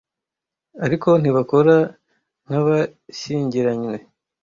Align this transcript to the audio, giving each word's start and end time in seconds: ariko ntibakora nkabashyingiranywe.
ariko 0.85 1.09
ntibakora 1.21 1.75
nkabashyingiranywe. 2.45 3.95